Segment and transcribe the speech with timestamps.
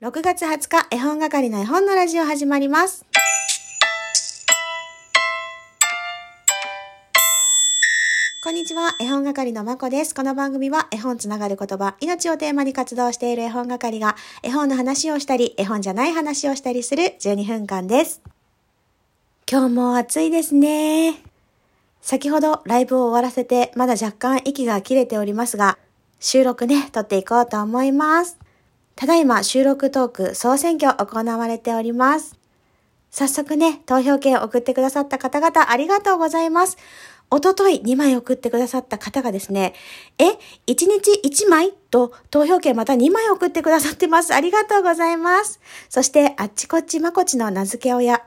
[0.00, 3.04] 6月20日、絵本係の絵本のラジオ始まります。
[8.44, 10.14] こんにちは、絵本係のまこです。
[10.14, 14.14] この番組は絵本つながる言葉、命をテーマに活動している絵本係が
[14.44, 18.22] 絵本の話をしたり、絵本じゃない話をしたりする12分間です。
[19.50, 21.20] 今日も暑いですね。
[22.02, 25.76] 先ほどライブを終わらせて、まだ若干息が切れておりますが、
[26.20, 28.38] 収録ね、撮っていこうと思います。
[28.98, 32.36] ただいま収録トーク総選挙行われております。
[33.12, 36.76] 早速ね、投票券を送ってくださった方々ありがとうございます。
[37.30, 39.74] おととい2枚送ってくださった方がですね、
[40.18, 40.34] え、1
[40.66, 44.34] 日1枚と投票券また2枚送ってくださってます。
[44.34, 45.60] ありがとうございます。
[45.88, 48.24] そして、あっちこっちまこちの名付け親、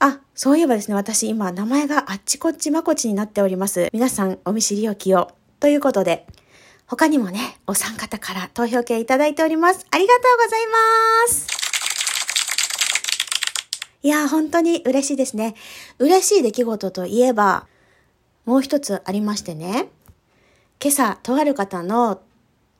[0.00, 3.88] あ、そういえばですね、私今名前があっちこっちまこちになっております。
[3.92, 5.30] 皆さんお見知りおきを。
[5.60, 6.26] ということで、
[6.92, 9.86] 他にもね、お三方から投票券いただいております。
[9.90, 11.46] ありがとうございます。
[14.02, 15.54] いやー、本当に嬉しいですね。
[15.98, 17.66] 嬉しい出来事といえば、
[18.44, 19.88] もう一つありましてね、
[20.82, 22.20] 今朝、とある方の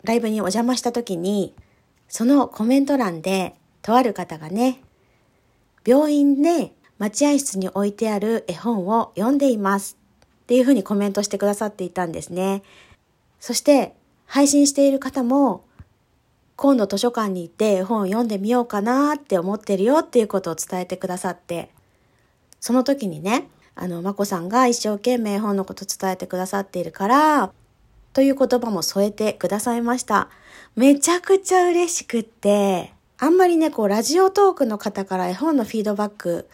[0.05, 1.55] ライブにお邪魔した時に、
[2.07, 4.83] そのコメント欄で、とある方がね、
[5.87, 9.97] 病院で待合室に置いてある絵本を読んでいます
[10.43, 12.63] っていうふうにコメントしてくださっていたんですね。
[13.41, 13.97] そして
[14.33, 15.63] 配信している方も
[16.57, 21.69] 今度図書館に行って本を読んでみようかなって思ってるよっていうことを伝えてくださって
[22.59, 27.53] その時にねあのまこさんが一生懸命本のこと伝えてくださっているから
[28.15, 30.31] という言葉も添えてくださいました。
[30.77, 36.49] めちゃくちゃ嬉しくってあんまりねこうラジオトークの方から絵本のフィードバック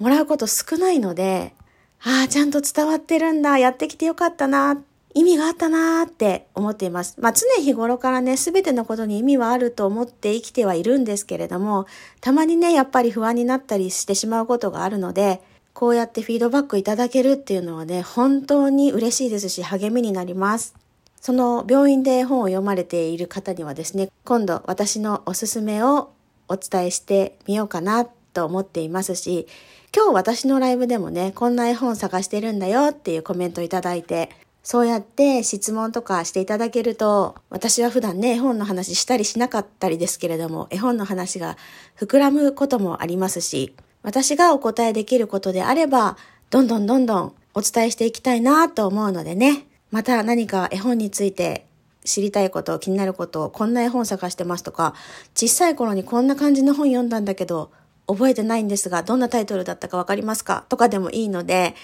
[0.00, 1.54] もらうこと少ないので
[2.02, 4.78] ああちゃんと伝わってるんだやってきてよかったなっ
[5.14, 7.16] 意味があったなーって思っています。
[7.18, 11.86] まあ常日頃からね、すべてのことに意味はあると思って生きてはいるんですけれども、
[12.20, 15.40] たまにね、やっぱり不安になったりしてしまうことがあるので、
[15.72, 20.74] こうやってフィードバックいただけるっていうのはね、本当に嬉しいですし、励みになります。
[21.20, 26.10] その病院で本を読まれている方にはですね、今度私のおすすめを
[26.48, 29.46] お伝えしてみようかなと思っていますし、
[29.94, 34.30] 今日私のライブでもね、こんな絵本探してるんだよっていうコメントいただいて、
[34.62, 41.56] そうやって質問とかしていただけると、私は普段ね、絵本の話したりしなかったりですけれども、絵本の話が
[41.98, 46.16] 膨らむこともありますし、私がお答えできることであれば、
[46.50, 51.66] どんどんどんどんお伝えしていきたいなと思うのでね、また何か絵本について
[52.04, 54.94] 知りたいこと、気になること、こんな絵本探してますとか、
[55.34, 57.70] 小さい頃にこんな感じの本読んだんだけど、
[58.06, 61.74] 覚えてないんですが、どんなタイトルだったかわかりますかとかでもいいので、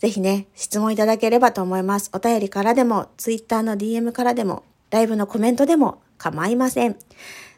[0.00, 2.10] ぜひね、質問いただければと思います。
[2.14, 6.96] お便りからでも、ツイッターの DM からでも、ライブのコメントでも構いません。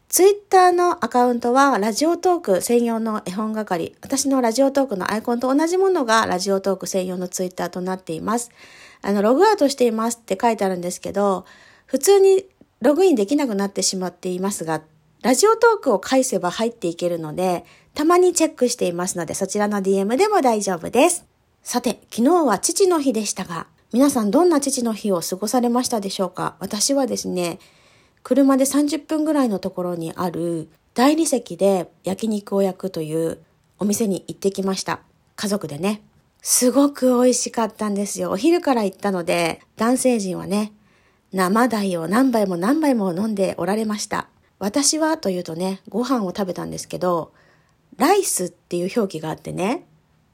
[0.08, 3.94] ツイッターのアカウントは、ラジオトーク専用の絵本係。
[4.02, 8.50] 私のラジオトークのアイコンと同じものが、ラジオトーク専用のツイッターとなっています。
[9.02, 11.44] あの、ログアウトしていますって書いてあるんですけど、
[11.86, 12.44] 普通に
[12.80, 14.82] ログインできなくなってしまっていますが、
[15.22, 17.64] ラジオトークを返せば入っていけるので、
[17.94, 21.31] たまにチェックしていますので、そちらの DM でも大丈夫です。
[21.62, 26.56] さて、昨日は父の日でしたが、皆さんどんな父の日を過ごされましたでしょうか？
[26.58, 27.60] 私はですね、
[28.24, 33.38] 車で30分ぐらいのところにある大理石で焼肉を焼くという
[33.78, 35.00] お店に行ってきました。
[35.36, 36.02] 家族でね。
[36.42, 38.32] すごく美味しかったんですよ。
[38.32, 40.72] お昼から行ったので、男性陣はね、
[41.32, 44.28] 生鯛を何杯も何杯も飲んでおられました。
[44.58, 47.32] 私はというとね、ご飯を食べたんですけど、
[47.98, 49.86] ライスっていう表記があってね、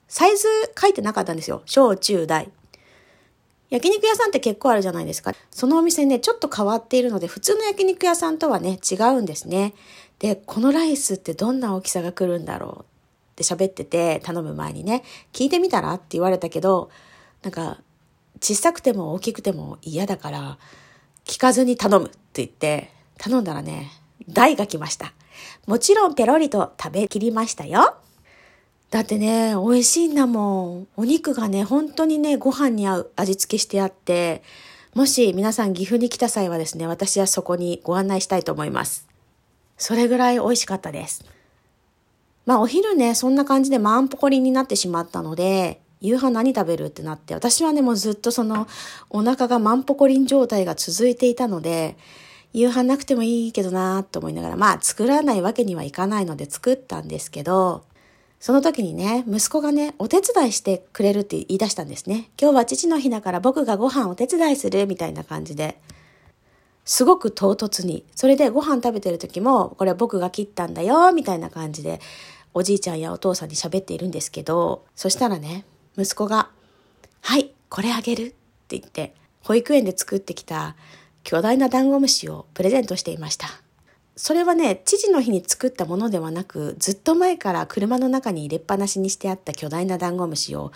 [0.08, 0.48] サイズ
[0.80, 1.62] 書いてなかったんですよ。
[1.66, 2.50] 小中大。
[3.70, 5.34] 焼肉屋さんって結構あるじゃないですか。
[5.50, 9.74] そのお店ね、ちょっと変わっているので、普通の焼肉屋さんとはね、違うんですね。
[10.18, 12.84] で、このライスってどんな大きさが来るんだろうっ
[13.36, 15.04] て喋ってて、頼む前にね、
[15.34, 16.90] 聞いてみたらって言われたけど、
[17.42, 17.78] なんか、
[18.40, 20.58] 小さくても大きくても嫌だから、
[21.26, 23.90] 聞かずに頼むって言って、頼んだらね、
[24.28, 25.12] 大が来ました。
[25.66, 27.97] もちろんペロリと食べきりましたよ。
[28.90, 30.88] だってね、美味しいんだもん。
[30.96, 34.42] お肉がね、本当にね、ご飯に合う味付けしてあって、
[34.94, 39.06] もし皆さん岐阜に来た際はですね、私はそこにご案内したいと思います。
[39.76, 41.24] それぐらい美味しかったです。
[42.46, 48.66] まあお昼ね、そんな感じでマンポコリになってしまったので、夕飯何食べるってなって、私はね、もうずっとその
[49.10, 51.98] お腹がマンポコリン状態が続いていたので、
[52.54, 57.84] 夕飯なくてもいいけどなーと思いながら、まあ作らないわけにはいかないので作ったんですけど、
[58.40, 62.30] その時にね、息子がね、お手伝いしてくれるって言い出したんですね。
[62.40, 65.80] 今日は父の日だから僕がご飯お手伝いするみたいな感じで。
[66.84, 68.06] すごく唐突に。
[68.14, 72.00] それでご飯食べてる時も、これ僕が切ったんだよ、みたいな感じで、
[72.54, 75.64] おじいちゃんやお父さんに喋っているんですけど、そしたらね、
[75.98, 76.50] 息子が、
[77.20, 78.28] はい、これあげるっ
[78.68, 80.76] て言って、保育園で作ってきた
[81.24, 83.48] 巨大なダンゴムシをプレゼントしていました。
[84.18, 90.72] それはね、父の日に作ったものではなく、ずっと前から車の中に入れっぱなしにしてあった巨大なダンゴムシを、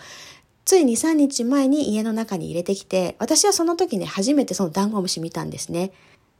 [0.63, 5.91] つい2、3日前に家の中に入れてきて、私はその時ね、初めてそのダンゴムシ見たんですね。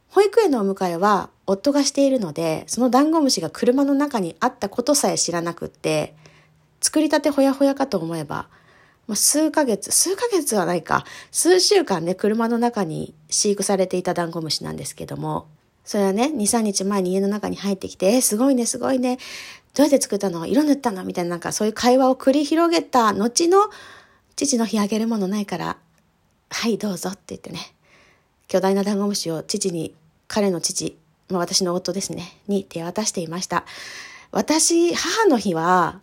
[0.08, 6.16] 保育園のお迎えは夫がしているので、そのダンゴムシが車の中にあったことさえ知らなくって、
[6.80, 8.48] 作りたてほやほやかと思えば、
[9.14, 15.48] 数ヶ月、数ヶ月はないか、数週間ね、車の中に飼育されていたダンゴムシなんですけども、
[15.84, 19.18] それはね、2、3日前に家の中に入ってきて、えー、すごいね、すごいね、
[19.74, 20.46] どうやって作ったの？
[20.46, 21.04] 色塗ったの？
[21.04, 23.70] みたいななんかそういう会話を繰り広げた後の、
[24.36, 25.78] 父の日あげるものないから、
[26.50, 27.60] はい、どうぞって言ってね、
[28.48, 29.96] 巨大なダンゴムシを父に、
[30.28, 30.98] 彼の父、
[31.30, 33.66] まあ、私の夫ですね、に手渡していました。
[34.32, 36.00] 私、母の日は、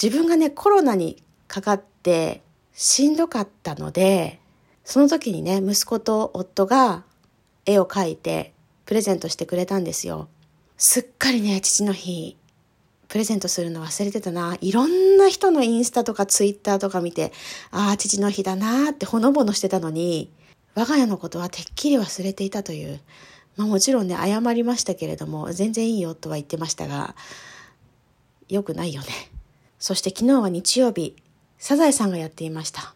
[0.00, 2.42] 自分がね、コロナにかかって、
[2.74, 4.40] しんどかったので、
[4.84, 7.04] その時にね、息子と夫が
[7.66, 8.52] 絵を描いて
[8.84, 10.28] プレゼントしてくれたんですよ。
[10.76, 12.36] すっかりね、父の日、
[13.08, 14.56] プレゼントするの忘れてたな。
[14.60, 17.32] いろんな人のインスタとかツイッターとか見て、
[17.70, 20.30] ああ、父の日だなってほのぼのしてたのに、
[20.74, 23.00] 我が家のことはてっきり忘れていたという。
[23.56, 27.14] まあもちろんね、謝りましたけれども、全然いいよとは言ってましたが、
[28.48, 29.08] 良くないよね。
[29.78, 31.16] そして昨日は日曜日、
[31.58, 32.94] サザエさんがやっていました。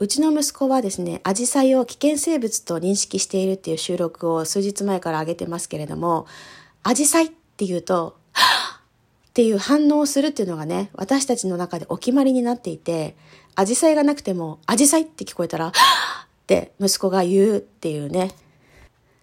[0.00, 6.26] うちの息子はですね、アジサイを危険生物と認識しているっていう収録を数日前から上げてますけれども、
[6.84, 8.16] アジサイっていうと、
[9.30, 13.16] っていう反応をするっていうのがね、私たちの中でお決まりになっていて、
[13.56, 15.74] アジサイがなくても、アジサイって聞こえたら、 っ
[16.46, 18.30] て息子が言うっていうね、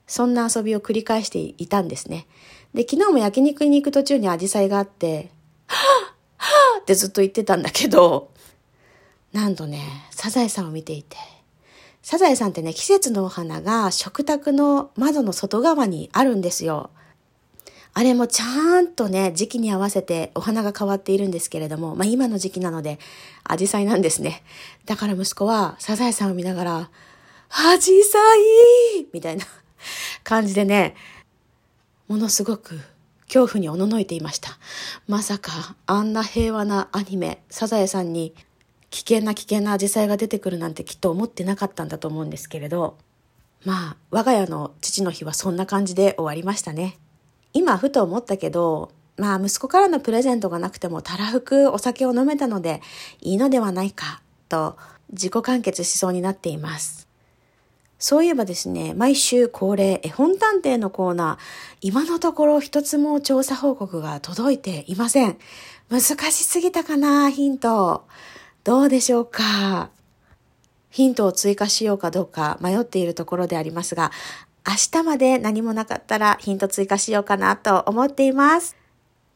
[0.07, 2.27] そんな遊びを繰り返していたんですね。
[2.73, 5.31] で、昨日も焼肉に行く途中にアジサイがあって、
[5.67, 8.34] はぁはぁってずっと言ってたんだけど、
[9.35, 11.17] なんとね、サザエさんを見ていて、
[12.01, 16.89] サザエさんってね、季節のお花が食卓の窓の外側にあるんですよ。
[17.93, 22.97] あれもちゃんとね、時期に合わせてお花が変わっているんですけれども、まあ今の時期なので、
[23.43, 24.41] アジサイなんですね。
[24.85, 26.89] だから息子はサザエさんを見ながら、
[27.49, 29.45] アジサイみたいな
[30.23, 30.95] 感じでね、
[32.07, 32.79] ものすごく
[33.27, 34.57] 恐怖におののいていました。
[35.09, 38.33] まさかあんな平和なアニメ、サザエさんに
[38.95, 42.97] 危険な危険なアジサイが出てくるなんてきっと思ってなかったんだと思うんですけれど、
[43.65, 46.97] まあ、我が家の父の日はそんな感じで終わりましたね。
[47.51, 52.81] 今ふと思ったけど、まあ息子からのプレゼントがなくてもたらふくお酒を飲めたので
[53.19, 54.77] いいのではないかと
[55.11, 57.09] 自己完結しそうになっています。
[57.99, 65.37] そういえばですね、毎週恒例絵本探偵のコーナー、今のところ一つも調査報告が届いていません。
[65.89, 66.01] 難
[66.31, 68.05] しすぎたかな、ヒント。
[68.65, 69.91] どうでしょうか？
[70.89, 74.11] ヒントを追加しようかどうか迷っているところでありますが、
[74.67, 78.75] 明日まで何もなかったらヒント追加しようかなと思っています。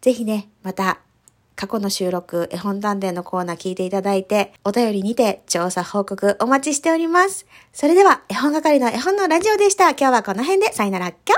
[0.02, 0.98] ぜひね、また
[1.56, 7.46] 過去の収録、絵本探偵のコーナー聞いていただいて、お便りにて調査報告お待ちしております。
[7.72, 9.92] それでは、絵本係の絵本のラジオでした。
[9.92, 11.36] 今日はこの辺で、さよなら、きょ